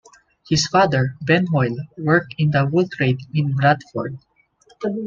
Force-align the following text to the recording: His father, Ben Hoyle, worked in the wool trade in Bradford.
His 0.49 0.65
father, 0.65 1.15
Ben 1.21 1.45
Hoyle, 1.53 1.77
worked 1.95 2.33
in 2.39 2.49
the 2.49 2.65
wool 2.65 2.87
trade 2.91 3.19
in 3.35 3.51
Bradford. 3.53 4.17